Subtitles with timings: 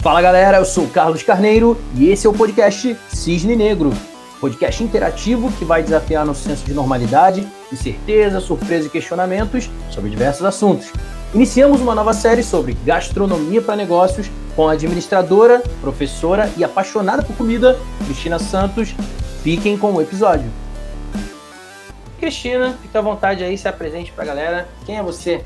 [0.00, 3.92] Fala galera, eu sou o Carlos Carneiro e esse é o podcast Cisne Negro,
[4.40, 10.46] podcast interativo que vai desafiar nosso senso de normalidade, incerteza, surpresa e questionamentos sobre diversos
[10.46, 10.92] assuntos.
[11.34, 17.36] Iniciamos uma nova série sobre gastronomia para negócios com a administradora, professora e apaixonada por
[17.36, 17.76] comida,
[18.06, 18.94] Cristina Santos.
[19.42, 20.48] Fiquem com o episódio.
[22.20, 24.68] Cristina, fica à vontade aí, se apresente para a galera.
[24.86, 25.44] Quem é você?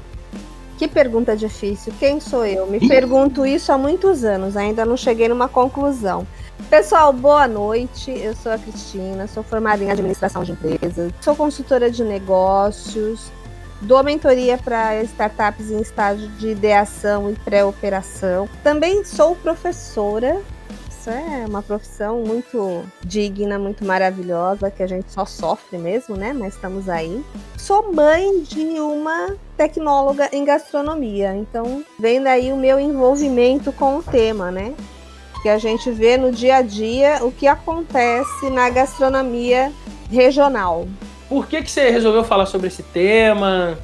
[0.82, 1.92] Que pergunta difícil.
[1.96, 2.66] Quem sou eu?
[2.66, 6.27] Me pergunto isso há muitos anos, ainda não cheguei numa conclusão.
[6.68, 8.10] Pessoal, boa noite.
[8.10, 13.30] Eu sou a Cristina, sou formada em administração de empresas, sou consultora de negócios,
[13.80, 18.48] dou mentoria para startups em estágio de ideação e pré-operação.
[18.64, 20.42] Também sou professora
[21.02, 26.33] isso é uma profissão muito digna, muito maravilhosa, que a gente só sofre mesmo, né?
[26.33, 27.24] Mas estamos aí.
[27.59, 34.02] Sou mãe de uma tecnóloga em gastronomia, então vem daí o meu envolvimento com o
[34.02, 34.74] tema, né?
[35.43, 39.73] Que a gente vê no dia a dia o que acontece na gastronomia
[40.09, 40.87] regional.
[41.29, 43.76] Por que, que você resolveu falar sobre esse tema?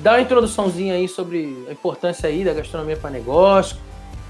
[0.00, 3.87] Dá uma introduçãozinha aí sobre a importância aí da gastronomia para negócio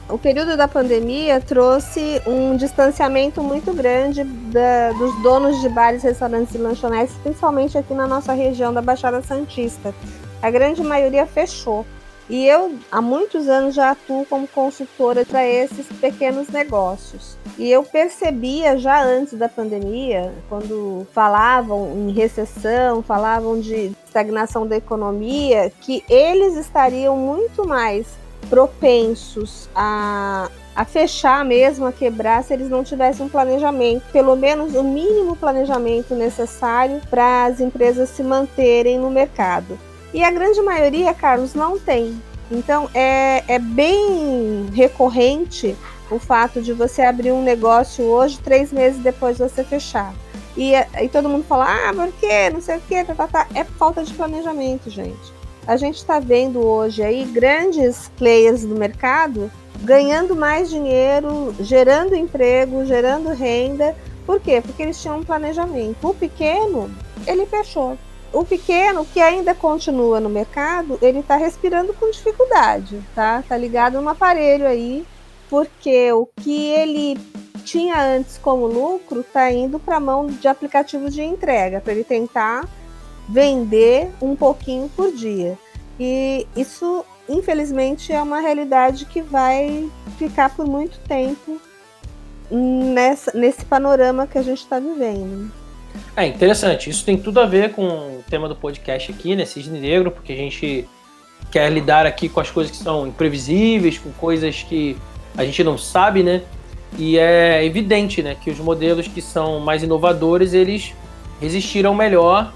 [0.09, 6.55] o período da pandemia trouxe um distanciamento muito grande da, dos donos de bares, restaurantes
[6.55, 9.95] e lanchonetes, principalmente aqui na nossa região da Baixada Santista.
[10.43, 11.85] A grande maioria fechou.
[12.31, 17.39] E eu, há muitos anos, já atuo como consultora para esses pequenos negócios.
[17.59, 24.77] E eu percebia já antes da pandemia, quando falavam em recessão, falavam de estagnação da
[24.77, 28.07] economia, que eles estariam muito mais
[28.49, 34.75] propensos a, a fechar mesmo, a quebrar, se eles não tivessem um planejamento, pelo menos
[34.75, 39.79] o mínimo planejamento necessário para as empresas se manterem no mercado.
[40.15, 42.21] E a grande maioria, Carlos, não tem.
[42.51, 45.77] Então é, é bem recorrente
[46.11, 50.15] o fato de você abrir um negócio hoje, três meses depois você fechar.
[50.57, 52.51] E, e todo mundo fala, ah, por quê?
[52.51, 53.47] Não sei o quê, tá, tá, tá.
[53.55, 55.38] É falta de planejamento, gente
[55.69, 59.53] a gente está vendo hoje aí grandes players do mercado
[59.83, 63.95] ganhando mais dinheiro, gerando emprego, gerando renda.
[64.25, 64.63] Por quê?
[64.63, 66.09] Porque eles tinham um planejamento.
[66.09, 66.91] O pequeno,
[67.27, 67.99] ele fechou.
[68.33, 73.45] O pequeno, que ainda continua no mercado, ele está respirando com dificuldade, tá?
[73.47, 75.07] Tá ligado no aparelho aí,
[75.51, 77.19] porque o que ele
[77.65, 82.05] tinha antes como lucro está indo para a mão de aplicativos de entrega, para ele
[82.05, 82.67] tentar
[83.29, 85.59] vender um pouquinho por dia.
[86.01, 91.61] E isso, infelizmente, é uma realidade que vai ficar por muito tempo
[92.51, 95.51] nessa, nesse panorama que a gente está vivendo.
[96.17, 96.89] É interessante.
[96.89, 99.45] Isso tem tudo a ver com o tema do podcast aqui, né?
[99.45, 100.89] Cisne Negro, porque a gente
[101.51, 104.97] quer lidar aqui com as coisas que são imprevisíveis, com coisas que
[105.37, 106.43] a gente não sabe, né?
[106.97, 110.95] E é evidente, né, que os modelos que são mais inovadores, eles
[111.41, 112.53] resistiram melhor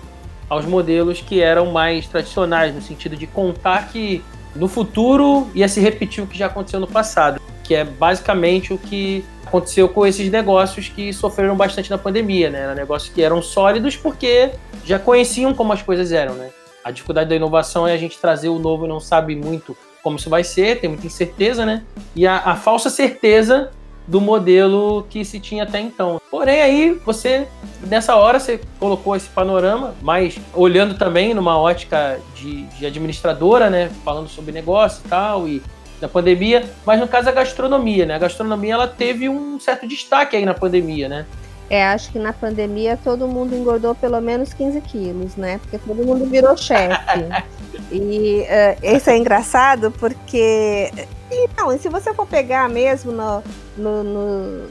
[0.53, 4.23] aos modelos que eram mais tradicionais, no sentido de contar que
[4.55, 8.77] no futuro ia se repetir o que já aconteceu no passado, que é basicamente o
[8.77, 12.65] que aconteceu com esses negócios que sofreram bastante na pandemia, né?
[12.65, 14.51] Eram negócios que eram sólidos porque
[14.85, 16.51] já conheciam como as coisas eram, né?
[16.84, 20.17] A dificuldade da inovação é a gente trazer o novo e não sabe muito como
[20.17, 21.83] isso vai ser, tem muita incerteza, né?
[22.15, 23.71] E a, a falsa certeza
[24.07, 26.21] do modelo que se tinha até então.
[26.31, 27.47] Porém, aí você,
[27.87, 33.91] nessa hora, você colocou esse panorama, mas olhando também numa ótica de, de administradora, né?
[34.05, 35.63] Falando sobre negócio e tal, e
[36.01, 38.17] da pandemia, mas no caso a gastronomia, né?
[38.17, 41.27] A gastronomia ela teve um certo destaque aí na pandemia, né?
[41.71, 45.59] É, acho que na pandemia todo mundo engordou pelo menos 15 quilos, né?
[45.59, 46.99] Porque todo mundo virou chefe.
[47.92, 50.91] e uh, isso é engraçado porque.
[51.30, 53.42] Então, se você for pegar mesmo no,
[53.76, 54.69] no, no,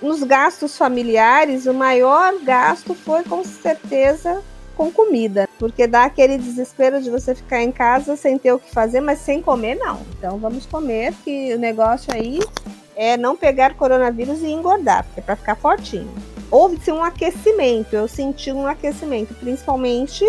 [0.00, 4.42] nos gastos familiares, o maior gasto foi com certeza
[4.76, 8.70] com comida, porque dá aquele desespero de você ficar em casa sem ter o que
[8.70, 10.00] fazer, mas sem comer não.
[10.16, 12.40] Então vamos comer, que o negócio aí
[12.96, 16.10] é não pegar coronavírus e engordar, porque é para ficar fortinho.
[16.50, 20.24] Houve-se um aquecimento, eu senti um aquecimento, principalmente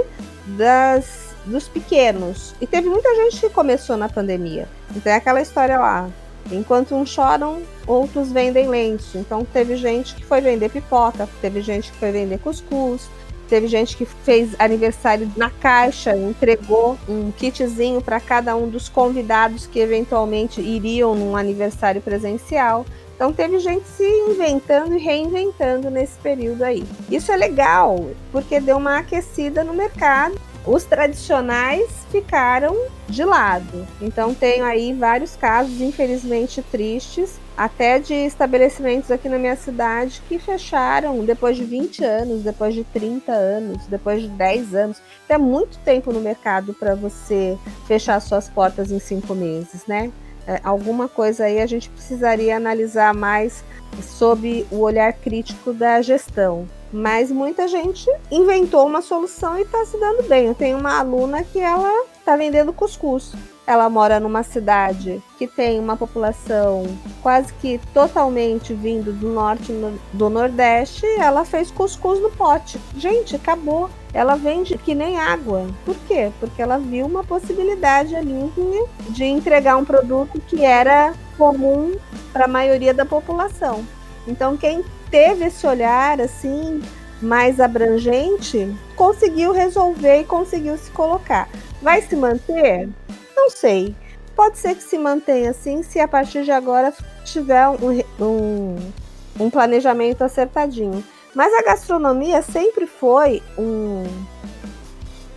[0.57, 2.53] das, dos pequenos.
[2.61, 4.67] E teve muita gente que começou na pandemia.
[4.95, 6.09] Então é aquela história lá.
[6.51, 9.17] Enquanto uns choram, outros vendem lenço.
[9.17, 13.09] Então teve gente que foi vender pipoca, teve gente que foi vender cuscuz,
[13.47, 19.67] teve gente que fez aniversário na caixa, entregou um kitzinho para cada um dos convidados
[19.67, 22.85] que eventualmente iriam num aniversário presencial.
[23.15, 26.83] Então teve gente se inventando e reinventando nesse período aí.
[27.09, 30.35] Isso é legal, porque deu uma aquecida no mercado
[30.65, 32.77] Os tradicionais ficaram
[33.09, 33.87] de lado.
[33.99, 40.37] Então tenho aí vários casos, infelizmente tristes, até de estabelecimentos aqui na minha cidade que
[40.37, 45.01] fecharam depois de 20 anos, depois de 30 anos, depois de 10 anos.
[45.25, 50.11] Então, é muito tempo no mercado para você fechar suas portas em cinco meses, né?
[50.47, 53.63] É, alguma coisa aí a gente precisaria analisar mais
[54.01, 56.67] sob o olhar crítico da gestão.
[56.91, 60.47] Mas muita gente inventou uma solução e está se dando bem.
[60.47, 63.33] Eu tenho uma aluna que ela está vendendo cuscuz.
[63.65, 66.83] Ela mora numa cidade que tem uma população
[67.21, 69.71] quase que totalmente vindo do norte
[70.11, 71.05] do nordeste.
[71.17, 72.79] Ela fez cuscuz no pote.
[72.97, 73.89] Gente, acabou.
[74.13, 75.65] Ela vende que nem água.
[75.85, 76.31] Por quê?
[76.39, 78.51] Porque ela viu uma possibilidade ali
[79.09, 81.95] de entregar um produto que era comum
[82.33, 83.85] para a maioria da população.
[84.27, 86.81] Então, quem teve esse olhar assim
[87.21, 91.47] mais abrangente, conseguiu resolver e conseguiu se colocar.
[91.81, 92.89] Vai se manter?
[93.35, 93.95] Não sei.
[94.35, 96.91] Pode ser que se mantenha assim se a partir de agora
[97.23, 98.75] tiver um, um,
[99.39, 101.03] um planejamento acertadinho.
[101.35, 104.03] Mas a gastronomia sempre foi um,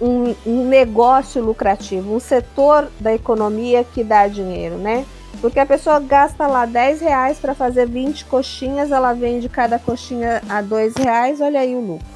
[0.01, 5.05] um, um, negócio lucrativo, um setor da economia que dá dinheiro, né?
[5.41, 10.43] Porque a pessoa gasta lá 10 reais para fazer 20 coxinhas, ela vende cada coxinha
[10.49, 12.07] a 2 reais, olha aí o lucro.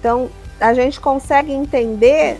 [0.00, 0.28] Então,
[0.60, 2.38] a gente consegue entender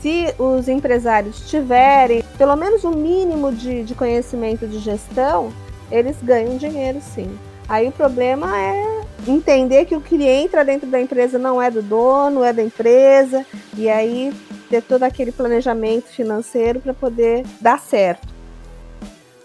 [0.00, 5.52] se os empresários tiverem pelo menos um mínimo de, de conhecimento de gestão,
[5.90, 7.38] eles ganham dinheiro sim.
[7.68, 11.80] Aí o problema é entender que o que entra dentro da empresa não é do
[11.80, 13.46] dono, é da empresa,
[13.76, 14.32] e aí
[14.68, 18.33] ter todo aquele planejamento financeiro para poder dar certo.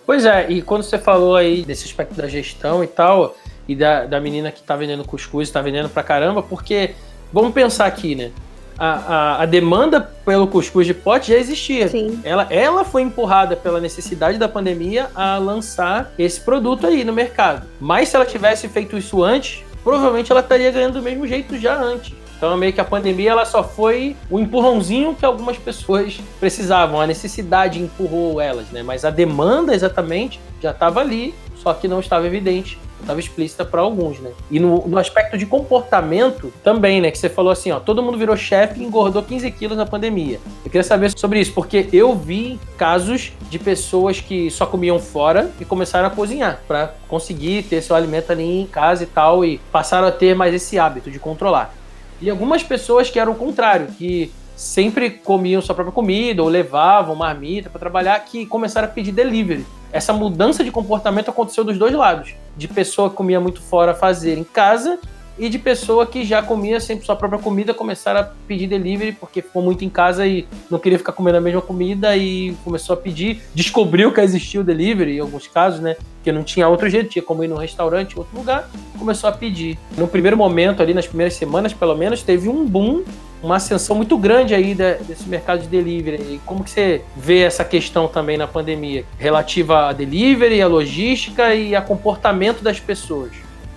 [0.10, 3.36] Pois é, e quando você falou aí desse aspecto da gestão e tal,
[3.68, 6.96] e da, da menina que tá vendendo cuscuz, está vendendo pra caramba, porque
[7.32, 8.32] vamos pensar aqui, né?
[8.76, 11.88] A, a, a, demanda pelo cuscuz de pote já existia.
[11.90, 12.20] Sim.
[12.24, 17.68] Ela, ela foi empurrada pela necessidade da pandemia a lançar esse produto aí no mercado.
[17.80, 21.80] Mas se ela tivesse feito isso antes, provavelmente ela estaria ganhando do mesmo jeito já
[21.80, 22.14] antes.
[22.40, 27.02] Então, meio que a pandemia ela só foi o empurrãozinho que algumas pessoas precisavam.
[27.02, 28.82] A necessidade empurrou elas, né?
[28.82, 33.82] Mas a demanda exatamente já estava ali, só que não estava evidente, estava explícita para
[33.82, 34.32] alguns, né?
[34.50, 37.12] E no, no, aspecto de comportamento também, né?
[37.12, 40.40] Que você falou assim, ó, todo mundo virou chefe e engordou 15 quilos na pandemia.
[40.64, 45.52] Eu queria saber sobre isso, porque eu vi casos de pessoas que só comiam fora
[45.60, 49.58] e começaram a cozinhar para conseguir ter seu alimento ali em casa e tal, e
[49.74, 51.79] passaram a ter mais esse hábito de controlar.
[52.22, 57.16] E algumas pessoas que eram o contrário, que sempre comiam sua própria comida ou levavam
[57.16, 59.66] marmita para trabalhar, que começaram a pedir delivery.
[59.92, 62.34] Essa mudança de comportamento aconteceu dos dois lados.
[62.58, 65.00] De pessoa que comia muito fora fazer em casa
[65.40, 69.42] e de pessoa que já comia sempre sua própria comida começaram a pedir delivery porque
[69.42, 72.98] ficou muito em casa e não queria ficar comendo a mesma comida e começou a
[72.98, 75.96] pedir, descobriu que existia o delivery em alguns casos, né?
[76.24, 79.80] Que não tinha outro jeito, tinha como ir num restaurante, outro lugar, começou a pedir.
[79.98, 83.04] No primeiro momento ali, nas primeiras semanas pelo menos, teve um boom
[83.42, 86.18] uma ascensão muito grande aí desse mercado de delivery.
[86.18, 91.56] E como que você vê essa questão também na pandemia, relativa a delivery, a logística
[91.56, 93.32] e a comportamento das pessoas?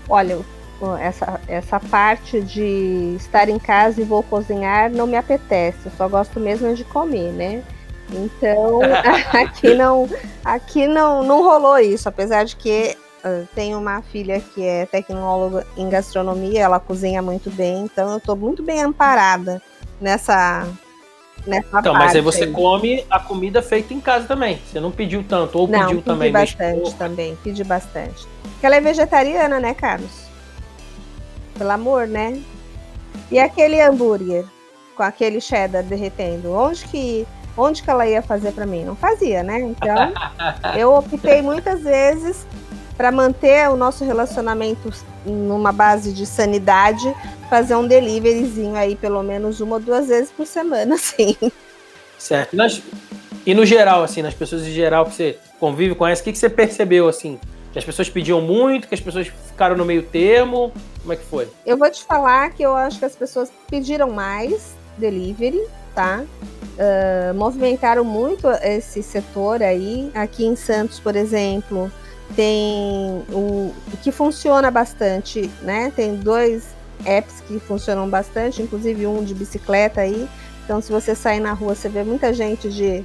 [0.09, 0.39] Olha,
[0.97, 6.09] essa, essa parte de estar em casa e vou cozinhar não me apetece, eu só
[6.09, 7.63] gosto mesmo de comer, né?
[8.11, 8.81] Então,
[9.33, 10.09] aqui não
[10.45, 15.67] aqui não, não rolou isso, apesar de que uh, tenho uma filha que é tecnóloga
[15.77, 19.63] em gastronomia, ela cozinha muito bem, então eu estou muito bem amparada
[20.01, 20.67] nessa
[21.47, 22.53] nessa Então, mas aí você aí.
[22.53, 24.61] come a comida feita em casa também.
[24.65, 26.33] Você não pediu tanto ou não, pediu pedi também?
[26.33, 28.27] bastante também, pedi bastante.
[28.43, 30.22] Porque ela é vegetariana, né, Carlos?
[31.57, 32.41] Pelo amor, né?
[33.31, 34.45] E aquele hambúrguer
[34.97, 38.85] com aquele cheddar derretendo, onde que onde que ela ia fazer para mim?
[38.85, 39.61] Não fazia, né?
[39.61, 40.13] Então,
[40.77, 42.47] eu optei muitas vezes
[42.97, 44.93] para manter o nosso relacionamento
[45.25, 47.15] numa base de sanidade,
[47.49, 51.37] fazer um deliveryzinho aí pelo menos uma ou duas vezes por semana, sim.
[52.19, 52.57] Certo.
[53.45, 56.39] E no geral, assim, nas pessoas em geral que você convive, conhece, o que, que
[56.39, 57.41] você percebeu, assim?
[57.73, 60.73] Que as pessoas pediam muito, que as pessoas ficaram no meio termo?
[61.01, 61.49] Como é que foi?
[61.65, 65.61] Eu vou te falar que eu acho que as pessoas pediram mais delivery,
[65.95, 66.23] tá?
[66.23, 70.11] Uh, movimentaram muito esse setor aí.
[70.15, 71.91] Aqui em Santos, por exemplo,
[72.37, 75.93] tem o que funciona bastante, né?
[75.95, 76.69] Tem dois
[77.05, 80.29] apps que funcionam bastante, inclusive um de bicicleta aí.
[80.65, 83.05] Então, se você sair na rua, você vê muita gente de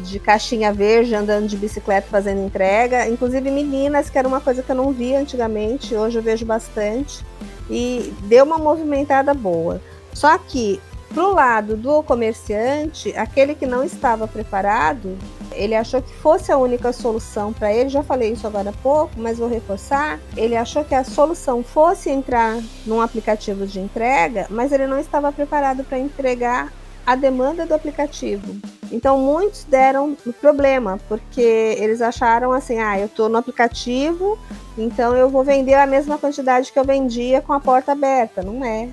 [0.00, 4.70] de caixinha verde andando de bicicleta fazendo entrega, inclusive meninas, que era uma coisa que
[4.70, 7.24] eu não via antigamente, hoje eu vejo bastante,
[7.70, 9.80] e deu uma movimentada boa.
[10.12, 10.80] Só que
[11.14, 15.18] Pro lado do comerciante, aquele que não estava preparado,
[15.52, 17.90] ele achou que fosse a única solução para ele.
[17.90, 20.18] Já falei isso agora há pouco, mas vou reforçar.
[20.34, 25.30] Ele achou que a solução fosse entrar num aplicativo de entrega, mas ele não estava
[25.30, 26.72] preparado para entregar
[27.06, 28.56] a demanda do aplicativo.
[28.90, 34.38] Então muitos deram problema, porque eles acharam assim: ah, eu estou no aplicativo,
[34.76, 38.42] então eu vou vender a mesma quantidade que eu vendia com a porta aberta.
[38.42, 38.88] Não é.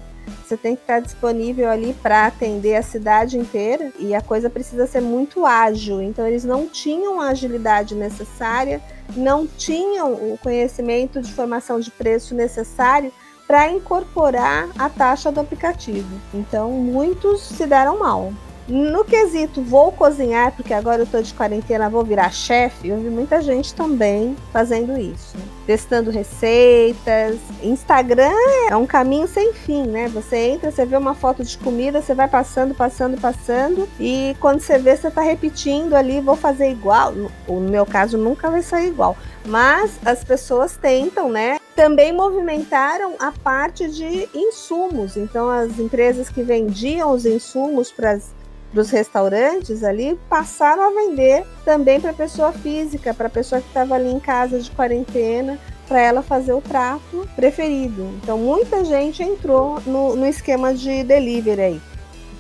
[0.46, 4.88] Você tem que estar disponível ali para atender a cidade inteira e a coisa precisa
[4.88, 6.02] ser muito ágil.
[6.02, 8.82] Então eles não tinham a agilidade necessária,
[9.16, 13.12] não tinham o conhecimento de formação de preço necessário
[13.50, 16.22] para incorporar a taxa do aplicativo.
[16.32, 18.32] Então, muitos se deram mal.
[18.70, 23.10] No quesito vou cozinhar, porque agora eu estou de quarentena, vou virar chefe, eu vi
[23.10, 25.36] muita gente também fazendo isso.
[25.66, 27.38] Testando receitas.
[27.64, 28.32] Instagram
[28.70, 30.08] é um caminho sem fim, né?
[30.10, 34.60] Você entra, você vê uma foto de comida, você vai passando, passando, passando, e quando
[34.60, 37.12] você vê, você está repetindo ali, vou fazer igual.
[37.48, 39.18] No meu caso, nunca vai sair igual.
[39.48, 41.58] Mas as pessoas tentam, né?
[41.76, 45.18] Também movimentaram a parte de insumos.
[45.18, 48.39] Então, as empresas que vendiam os insumos para as
[48.74, 54.10] dos restaurantes ali passaram a vender também para pessoa física, para pessoa que estava ali
[54.12, 58.04] em casa de quarentena, para ela fazer o prato preferido.
[58.22, 61.82] Então muita gente entrou no, no esquema de delivery aí.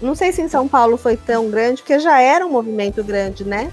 [0.01, 3.43] Não sei se em São Paulo foi tão grande, porque já era um movimento grande,
[3.43, 3.71] né?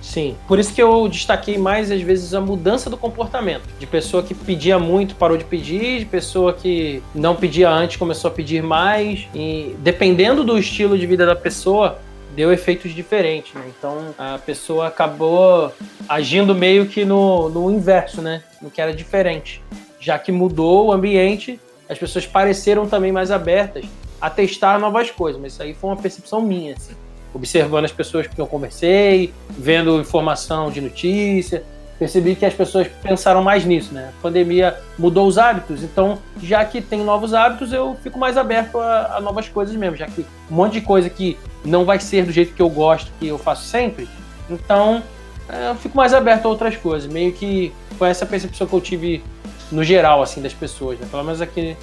[0.00, 3.62] Sim, por isso que eu destaquei mais às vezes a mudança do comportamento.
[3.78, 8.30] De pessoa que pedia muito, parou de pedir, de pessoa que não pedia antes, começou
[8.30, 9.26] a pedir mais.
[9.34, 11.98] E dependendo do estilo de vida da pessoa,
[12.34, 13.64] deu efeitos diferentes, né?
[13.76, 15.72] Então a pessoa acabou
[16.08, 18.42] agindo meio que no, no inverso, né?
[18.62, 19.62] No que era diferente.
[20.00, 23.84] Já que mudou o ambiente, as pessoas pareceram também mais abertas
[24.20, 25.40] a testar novas coisas.
[25.40, 26.94] Mas isso aí foi uma percepção minha, assim
[27.38, 31.62] observando as pessoas com quem eu conversei, vendo informação de notícia,
[31.98, 34.12] percebi que as pessoas pensaram mais nisso, né?
[34.18, 38.78] A pandemia mudou os hábitos, então já que tem novos hábitos, eu fico mais aberto
[38.78, 42.24] a, a, novas coisas mesmo, já que um monte de coisa que não vai ser
[42.24, 44.08] do jeito que eu gosto, que eu faço sempre,
[44.50, 45.02] então
[45.48, 47.10] é, eu fico mais aberto a outras coisas.
[47.10, 49.24] Meio que foi essa percepção que eu tive
[49.72, 51.06] no geral, assim, das pessoas, né?
[51.10, 51.76] Pelo menos aqui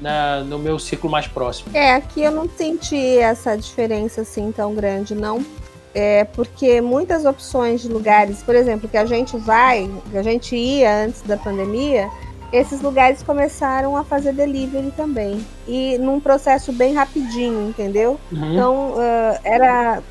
[0.00, 1.70] na, no meu ciclo mais próximo.
[1.74, 5.44] É, aqui eu não senti essa diferença assim tão grande, não.
[5.94, 10.54] É porque muitas opções de lugares, por exemplo, que a gente vai, que a gente
[10.54, 12.10] ia antes da pandemia,
[12.52, 15.44] esses lugares começaram a fazer delivery também.
[15.66, 18.20] E num processo bem rapidinho, entendeu?
[18.30, 18.52] Uhum.
[18.52, 20.02] Então uh, era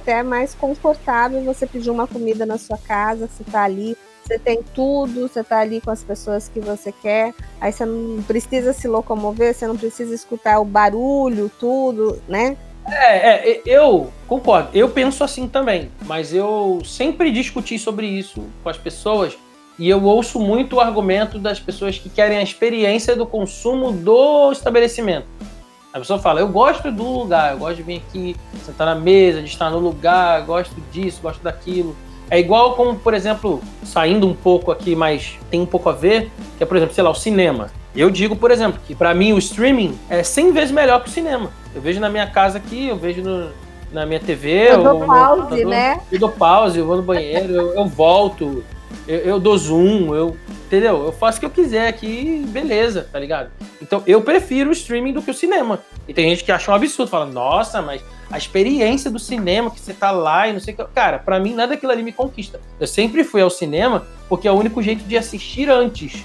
[0.00, 3.96] até mais confortável você pedir uma comida na sua casa, você tá ali,
[4.28, 8.22] você tem tudo, você tá ali com as pessoas que você quer, aí você não
[8.22, 12.56] precisa se locomover, você não precisa escutar o barulho, tudo, né?
[12.86, 18.68] É, é, eu concordo, eu penso assim também, mas eu sempre discuti sobre isso com
[18.68, 19.36] as pessoas
[19.78, 24.52] e eu ouço muito o argumento das pessoas que querem a experiência do consumo do
[24.52, 25.26] estabelecimento.
[25.92, 29.40] A pessoa fala, eu gosto do lugar, eu gosto de vir aqui, sentar na mesa,
[29.40, 31.96] de estar no lugar, gosto disso, gosto daquilo.
[32.30, 36.30] É igual como, por exemplo, saindo um pouco aqui, mas tem um pouco a ver,
[36.56, 37.70] que é, por exemplo, sei lá, o cinema.
[37.96, 41.12] Eu digo, por exemplo, que para mim o streaming é 100 vezes melhor que o
[41.12, 41.50] cinema.
[41.74, 43.50] Eu vejo na minha casa aqui, eu vejo no,
[43.90, 44.68] na minha TV.
[44.70, 46.00] Eu dou pause, né?
[46.12, 48.62] Eu dou pause, eu vou no banheiro, eu, eu volto,
[49.06, 50.36] eu, eu, dou zoom, eu.
[50.66, 51.04] Entendeu?
[51.04, 53.50] Eu faço o que eu quiser aqui, beleza, tá ligado?
[53.80, 55.80] Então eu prefiro o streaming do que o cinema.
[56.06, 59.80] E tem gente que acha um absurdo, fala, nossa, mas a experiência do cinema, que
[59.80, 60.84] você tá lá e não sei o que.
[60.94, 62.60] Cara, para mim nada daquilo ali me conquista.
[62.78, 66.24] Eu sempre fui ao cinema porque é o único jeito de assistir antes.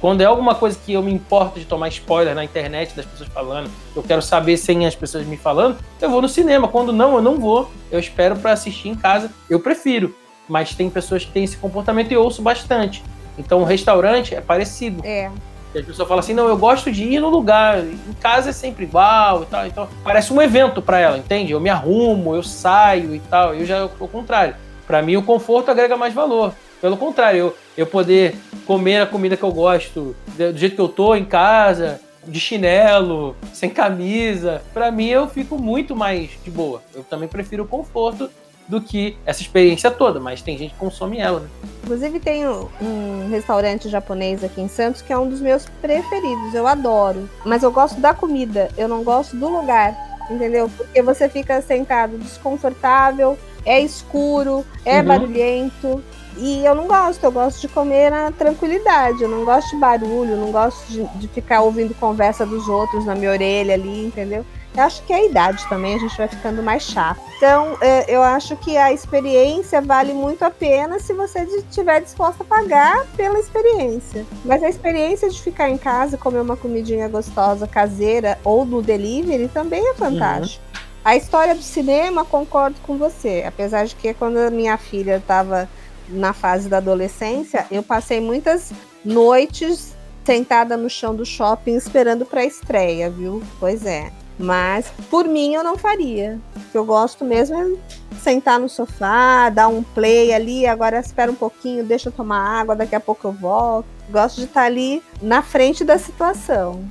[0.00, 3.30] Quando é alguma coisa que eu me importo de tomar spoiler na internet das pessoas
[3.30, 6.68] falando, eu quero saber sem as pessoas me falando, eu vou no cinema.
[6.68, 7.70] Quando não, eu não vou.
[7.90, 9.30] Eu espero para assistir em casa.
[9.48, 10.14] Eu prefiro.
[10.50, 13.04] Mas tem pessoas que têm esse comportamento e eu ouço bastante.
[13.38, 15.00] Então o restaurante é parecido.
[15.06, 15.30] É.
[15.72, 18.52] E a pessoa fala assim: não, eu gosto de ir no lugar, em casa é
[18.52, 19.66] sempre igual e tal.
[19.66, 21.52] Então, parece um evento para ela, entende?
[21.52, 23.54] Eu me arrumo, eu saio e tal.
[23.54, 24.56] Eu já o contrário.
[24.88, 26.52] Para mim, o conforto agrega mais valor.
[26.80, 30.88] Pelo contrário, eu, eu poder comer a comida que eu gosto do jeito que eu
[30.88, 36.82] tô em casa, de chinelo, sem camisa, para mim eu fico muito mais de boa.
[36.94, 38.30] Eu também prefiro o conforto
[38.70, 41.48] do que essa experiência toda, mas tem gente que consome ela, né?
[41.82, 46.66] Inclusive tem um restaurante japonês aqui em Santos que é um dos meus preferidos, eu
[46.66, 47.28] adoro.
[47.44, 49.92] Mas eu gosto da comida, eu não gosto do lugar,
[50.30, 50.70] entendeu?
[50.74, 53.36] Porque você fica sentado desconfortável,
[53.66, 55.04] é escuro, é uhum.
[55.06, 56.04] barulhento.
[56.36, 60.36] E eu não gosto, eu gosto de comer na tranquilidade, eu não gosto de barulho,
[60.36, 64.46] não gosto de, de ficar ouvindo conversa dos outros na minha orelha ali, entendeu?
[64.74, 67.20] Eu acho que é a idade também, a gente vai ficando mais chato.
[67.36, 72.44] Então, é, eu acho que a experiência vale muito a pena se você estiver disposta
[72.44, 74.24] a pagar pela experiência.
[74.44, 79.48] Mas a experiência de ficar em casa comer uma comidinha gostosa caseira ou no delivery
[79.48, 80.62] também é fantástico.
[80.64, 80.80] Uhum.
[81.04, 83.42] A história do cinema, concordo com você.
[83.46, 85.68] Apesar de que quando a minha filha estava
[86.08, 88.70] na fase da adolescência, eu passei muitas
[89.04, 93.42] noites sentada no chão do shopping esperando para a estreia, viu?
[93.58, 94.12] Pois é.
[94.40, 96.38] Mas por mim eu não faria.
[96.56, 101.30] O que eu gosto mesmo é sentar no sofá, dar um play ali, agora espera
[101.30, 103.86] um pouquinho, deixa eu tomar água, daqui a pouco eu volto.
[104.10, 106.82] Gosto de estar ali na frente da situação.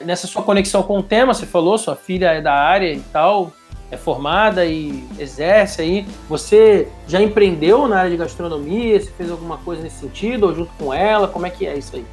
[0.00, 3.52] Nessa sua conexão com o tema, você falou, sua filha é da área e tal,
[3.90, 6.06] é formada e exerce aí.
[6.28, 8.98] Você já empreendeu na área de gastronomia?
[8.98, 11.26] Você fez alguma coisa nesse sentido ou junto com ela?
[11.26, 12.06] Como é que é isso aí?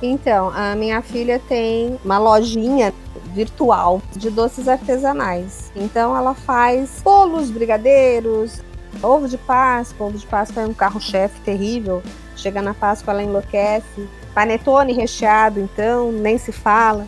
[0.00, 2.92] Então, a minha filha tem uma lojinha
[3.32, 5.70] virtual de doces artesanais.
[5.74, 8.62] Então, ela faz bolos, brigadeiros,
[9.02, 10.06] ovo de Páscoa.
[10.06, 12.02] Ovo de Páscoa é um carro-chefe terrível.
[12.36, 14.08] Chega na Páscoa, ela enlouquece.
[14.34, 17.06] Panetone recheado, então, nem se fala.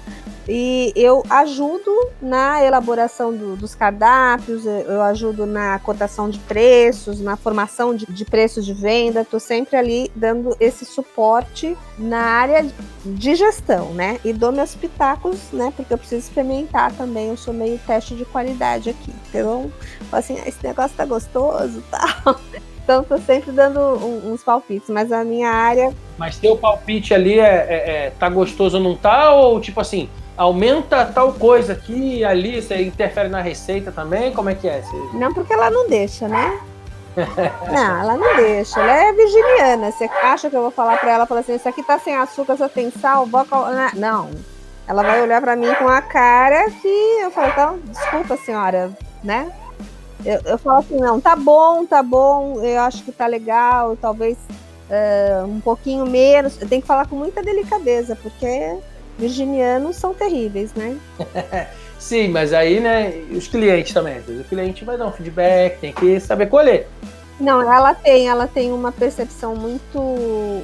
[0.53, 7.37] E eu ajudo na elaboração do, dos cardápios, eu ajudo na cotação de preços, na
[7.37, 12.67] formação de, de preços de venda, estou sempre ali dando esse suporte na área
[13.07, 14.19] de gestão, né?
[14.25, 15.73] E dou meus pitacos, né?
[15.77, 19.15] Porque eu preciso experimentar também, eu sou meio teste de qualidade aqui.
[19.29, 19.71] Então,
[20.11, 22.41] assim, ah, esse negócio tá gostoso tal.
[22.83, 23.79] Então, tô sempre dando
[24.27, 25.95] uns palpites, mas a minha área.
[26.19, 29.33] Mas teu palpite ali é, é, é, tá gostoso ou não tá?
[29.33, 30.09] Ou tipo assim,
[30.41, 34.33] aumenta tal coisa aqui ali, você interfere na receita também?
[34.33, 34.81] Como é que é?
[34.81, 34.97] Você...
[35.13, 36.59] Não, porque ela não deixa, né?
[37.71, 38.81] não, ela não deixa.
[38.81, 39.93] Ela é virginiana.
[39.93, 42.57] Você acha que eu vou falar para ela, falar assim, isso aqui tá sem açúcar,
[42.57, 43.55] só tem sal, boca...
[43.95, 44.31] Não.
[44.89, 46.89] Ela vai olhar para mim com a cara que
[47.21, 48.91] eu falo, então, desculpa, senhora,
[49.23, 49.53] né?
[50.25, 54.39] Eu, eu falo assim, não, tá bom, tá bom, eu acho que tá legal, talvez
[54.89, 56.59] uh, um pouquinho menos.
[56.59, 58.79] Eu tenho que falar com muita delicadeza, porque
[59.19, 60.97] virginianos são terríveis, né?
[61.99, 64.19] Sim, mas aí, né, os clientes também.
[64.21, 66.89] O cliente vai dar um feedback, tem que saber colher.
[67.39, 70.63] Não, ela tem, ela tem uma percepção muito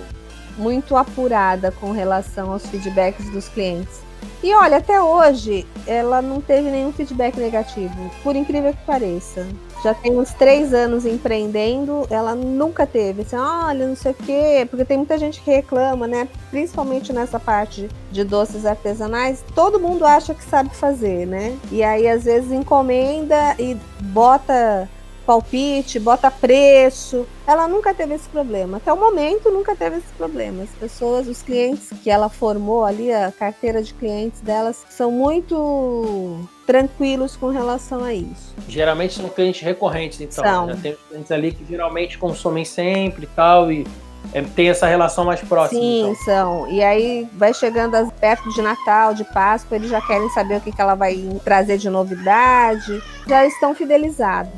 [0.59, 4.01] muito apurada com relação aos feedbacks dos clientes.
[4.43, 9.47] E olha, até hoje ela não teve nenhum feedback negativo, por incrível que pareça.
[9.83, 14.67] Já tem uns três anos empreendendo, ela nunca teve assim, olha, não sei o quê,
[14.69, 16.29] porque tem muita gente que reclama, né?
[16.51, 21.57] Principalmente nessa parte de doces artesanais, todo mundo acha que sabe fazer, né?
[21.71, 24.89] E aí às vezes encomenda e bota
[25.27, 27.27] palpite, bota preço.
[27.47, 28.77] Ela nunca teve esse problema.
[28.77, 30.63] Até o momento, nunca teve esse problema.
[30.63, 36.49] As pessoas, os clientes que ela formou ali, a carteira de clientes delas, são muito
[36.67, 38.55] tranquilos com relação a isso.
[38.69, 40.45] Geralmente são clientes recorrentes, então.
[40.45, 40.67] São.
[40.67, 40.79] Né?
[40.83, 43.87] Tem clientes ali que geralmente consomem sempre e tal, e
[44.33, 45.81] é, tem essa relação mais próxima.
[45.81, 46.25] Sim, então.
[46.25, 46.71] são.
[46.71, 50.73] E aí vai chegando perto de Natal, de Páscoa, eles já querem saber o que,
[50.73, 54.53] que ela vai trazer de novidade, já estão fidelizados.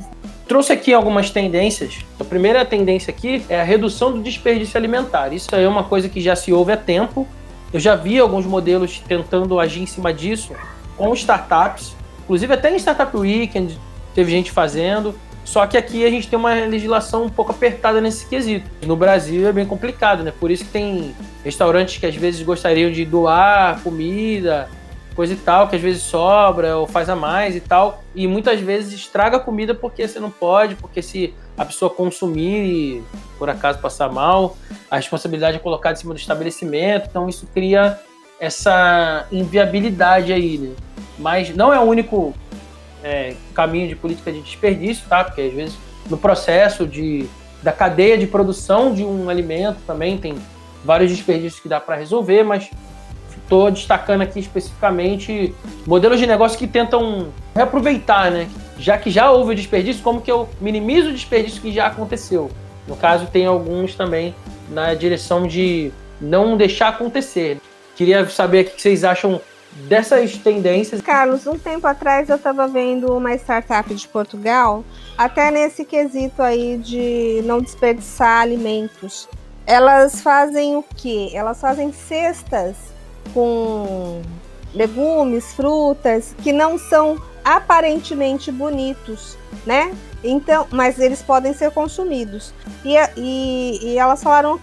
[0.46, 1.98] Trouxe aqui algumas tendências.
[2.18, 5.30] A primeira tendência aqui é a redução do desperdício alimentar.
[5.30, 7.28] Isso é uma coisa que já se ouve há tempo.
[7.70, 10.54] Eu já vi alguns modelos tentando agir em cima disso
[10.96, 11.94] com startups.
[12.28, 13.80] Inclusive até em Startup Weekend
[14.14, 15.14] teve gente fazendo.
[15.46, 18.68] Só que aqui a gente tem uma legislação um pouco apertada nesse quesito.
[18.84, 20.30] No Brasil é bem complicado, né?
[20.38, 24.68] Por isso que tem restaurantes que às vezes gostariam de doar comida,
[25.16, 28.60] coisa e tal, que às vezes sobra ou faz a mais e tal, e muitas
[28.60, 33.02] vezes estraga a comida porque você não pode, porque se a pessoa consumir e
[33.38, 34.54] por acaso passar mal,
[34.90, 37.98] a responsabilidade é colocada em cima do estabelecimento, então isso cria
[38.40, 40.74] essa inviabilidade aí, né?
[41.18, 42.34] Mas não é o único
[43.02, 45.24] é, caminho de política de desperdício, tá?
[45.24, 47.28] Porque às vezes no processo de,
[47.62, 50.36] da cadeia de produção de um alimento também tem
[50.84, 52.70] vários desperdícios que dá para resolver, mas
[53.48, 55.54] Estou destacando aqui especificamente
[55.86, 58.46] modelos de negócio que tentam reaproveitar, né?
[58.78, 62.50] Já que já houve desperdício, como que eu minimizo o desperdício que já aconteceu?
[62.86, 64.34] No caso, tem alguns também
[64.68, 67.58] na direção de não deixar acontecer.
[67.98, 69.40] Queria saber o que vocês acham
[69.88, 71.00] dessas tendências.
[71.00, 74.84] Carlos, um tempo atrás eu estava vendo uma startup de Portugal,
[75.16, 79.28] até nesse quesito aí de não desperdiçar alimentos.
[79.66, 81.30] Elas fazem o quê?
[81.34, 82.76] Elas fazem cestas
[83.34, 84.22] com
[84.72, 89.92] legumes, frutas que não são aparentemente bonitos, né?
[90.22, 92.54] Então, mas eles podem ser consumidos.
[92.84, 94.60] E, e, e elas falaram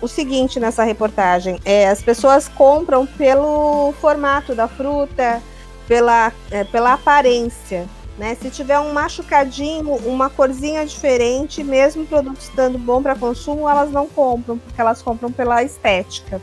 [0.00, 5.42] o seguinte nessa reportagem: é, as pessoas compram pelo formato da fruta,
[5.86, 7.86] pela, é, pela aparência.
[8.18, 8.36] Né?
[8.40, 13.90] Se tiver um machucadinho, uma corzinha diferente, mesmo o produto estando bom para consumo, elas
[13.90, 16.40] não compram, porque elas compram pela estética.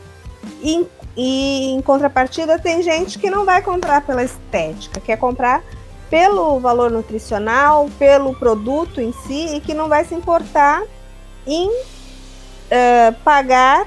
[0.60, 0.84] E,
[1.16, 5.62] e em contrapartida, tem gente que não vai comprar pela estética, quer comprar
[6.10, 10.82] pelo valor nutricional, pelo produto em si, e que não vai se importar
[11.46, 11.70] em
[12.68, 13.86] uh, pagar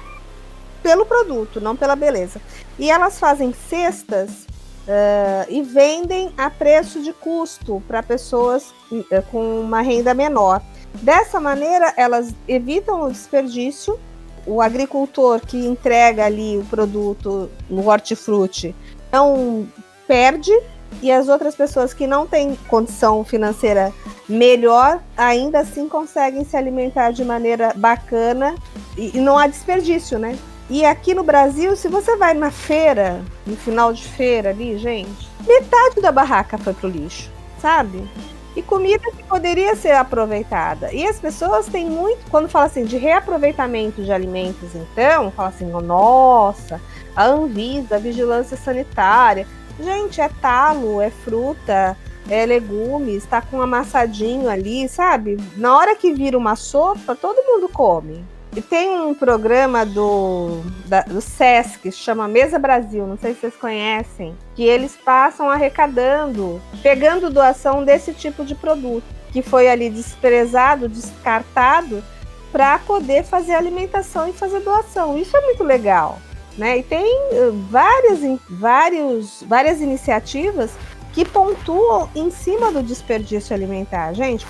[0.83, 2.41] pelo produto, não pela beleza.
[2.77, 4.49] E elas fazem cestas
[4.81, 10.59] Uh, e vendem a preço de custo para pessoas uh, com uma renda menor.
[10.95, 13.99] Dessa maneira, elas evitam o desperdício.
[14.43, 18.75] O agricultor que entrega ali o produto no hortifruti
[19.11, 19.67] não
[20.07, 20.51] perde
[21.01, 23.93] e as outras pessoas que não têm condição financeira
[24.27, 28.55] melhor ainda assim conseguem se alimentar de maneira bacana
[28.97, 30.37] e, e não há desperdício, né?
[30.69, 35.29] E aqui no Brasil, se você vai na feira, no final de feira ali, gente,
[35.45, 38.09] metade da barraca foi pro lixo, sabe?
[38.55, 40.93] E comida que poderia ser aproveitada.
[40.93, 45.65] E as pessoas têm muito, quando fala assim de reaproveitamento de alimentos, então, fala assim,
[45.65, 46.79] nossa,
[47.15, 49.45] a Anvisa, a vigilância sanitária.
[49.81, 51.97] Gente, é talo, é fruta,
[52.29, 55.37] é legumes, tá com um amassadinho ali, sabe?
[55.57, 58.23] Na hora que vira uma sopa, todo mundo come.
[58.55, 63.55] E tem um programa do, da, do Sesc, chama Mesa Brasil, não sei se vocês
[63.55, 70.89] conhecem, que eles passam arrecadando, pegando doação desse tipo de produto, que foi ali desprezado,
[70.89, 72.03] descartado,
[72.51, 75.17] para poder fazer alimentação e fazer doação.
[75.17, 76.19] Isso é muito legal.
[76.57, 76.79] Né?
[76.79, 80.71] E tem uh, várias, vários, várias iniciativas
[81.13, 84.13] que pontuam em cima do desperdício alimentar.
[84.13, 84.45] Gente,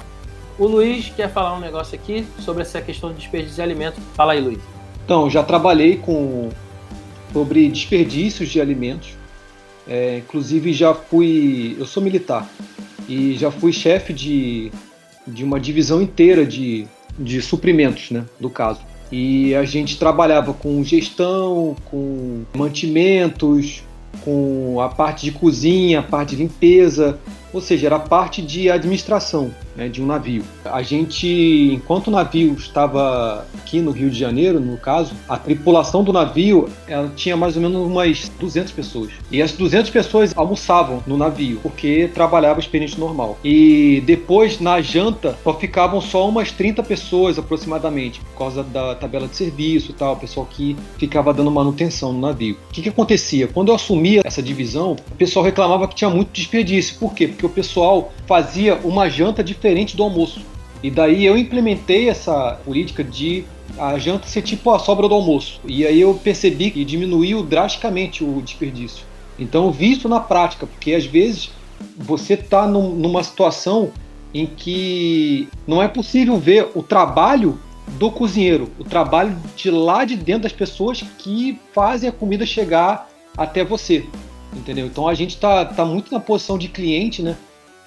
[0.57, 3.99] o Luiz quer falar um negócio aqui sobre essa questão de desperdício de alimentos.
[4.13, 4.59] Fala aí, Luiz.
[5.03, 6.49] Então, já trabalhei com
[7.33, 9.09] sobre desperdícios de alimentos.
[9.87, 12.47] É, inclusive já fui, eu sou militar
[13.09, 14.71] e já fui chefe de,
[15.25, 16.87] de uma divisão inteira de,
[17.17, 18.81] de suprimentos, né, do caso.
[19.11, 23.83] E a gente trabalhava com gestão, com mantimentos,
[24.23, 27.19] com a parte de cozinha, a parte de limpeza,
[27.53, 30.43] ou seja, era parte de administração né, de um navio.
[30.65, 31.27] A gente,
[31.73, 36.69] enquanto o navio estava aqui no Rio de Janeiro, no caso, a tripulação do navio
[36.87, 39.11] ela tinha mais ou menos umas 200 pessoas.
[39.31, 43.37] E as 200 pessoas almoçavam no navio, porque trabalhava experiente normal.
[43.43, 49.27] E depois, na janta, só ficavam só umas 30 pessoas aproximadamente, por causa da tabela
[49.27, 52.57] de serviço e tal, o pessoal que ficava dando manutenção no navio.
[52.69, 53.47] O que, que acontecia?
[53.47, 56.97] Quando eu assumia essa divisão, o pessoal reclamava que tinha muito desperdício.
[56.99, 57.27] Por quê?
[57.41, 60.41] Porque o pessoal fazia uma janta diferente do almoço.
[60.83, 63.45] E daí eu implementei essa política de
[63.79, 65.59] a janta ser tipo a sobra do almoço.
[65.65, 69.05] E aí eu percebi que diminuiu drasticamente o desperdício.
[69.39, 71.49] Então eu vi isso na prática, porque às vezes
[71.97, 73.91] você está num, numa situação
[74.31, 77.59] em que não é possível ver o trabalho
[77.97, 83.09] do cozinheiro, o trabalho de lá de dentro das pessoas que fazem a comida chegar
[83.35, 84.05] até você
[84.53, 84.85] entendeu?
[84.85, 87.35] Então a gente está tá muito na posição de cliente, né?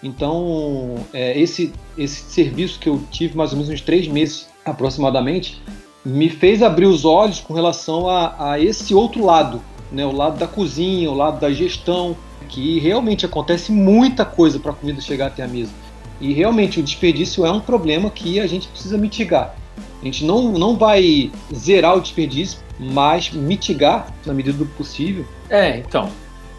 [0.03, 5.61] Então é, esse, esse serviço que eu tive mais ou menos uns três meses aproximadamente
[6.05, 10.05] me fez abrir os olhos com relação a, a esse outro lado, né?
[10.05, 12.17] O lado da cozinha, o lado da gestão,
[12.49, 15.73] que realmente acontece muita coisa para a comida chegar até a mesa.
[16.21, 19.55] E realmente o desperdício é um problema que a gente precisa mitigar.
[20.01, 25.25] A gente não, não vai zerar o desperdício, mas mitigar na medida do possível.
[25.49, 26.11] É, então,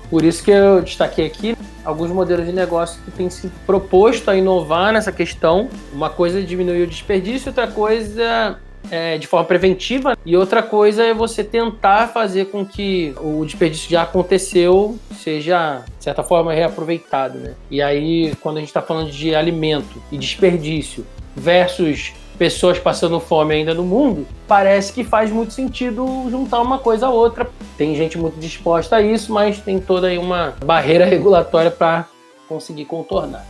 [0.10, 4.36] por isso que eu destaquei aqui alguns modelos de negócio que têm se proposto a
[4.36, 5.70] inovar nessa questão.
[5.94, 8.58] Uma coisa é diminuir o desperdício, outra coisa
[8.90, 13.90] é, de forma preventiva, e outra coisa é você tentar fazer com que o desperdício
[13.90, 17.40] já aconteceu seja, de certa forma, reaproveitado.
[17.40, 17.54] Né?
[17.70, 23.56] E aí, quando a gente está falando de alimento e desperdício versus pessoas passando fome
[23.56, 27.50] ainda no mundo, parece que faz muito sentido juntar uma coisa a outra.
[27.78, 32.06] Tem gente muito disposta a isso, mas tem toda aí uma barreira regulatória para
[32.48, 33.46] conseguir contornar.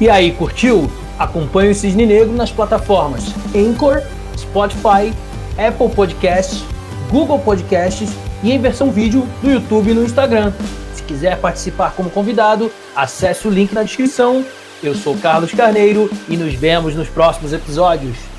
[0.00, 0.90] E aí, curtiu?
[1.18, 4.02] Acompanhe o Cisne Negro nas plataformas Anchor,
[4.36, 5.12] Spotify,
[5.56, 6.64] Apple Podcasts,
[7.10, 8.10] Google Podcasts
[8.42, 10.52] e em versão vídeo no YouTube e no Instagram.
[10.94, 14.44] Se quiser participar como convidado, acesse o link na descrição
[14.82, 18.33] eu sou Carlos Carneiro e nos vemos nos próximos episódios.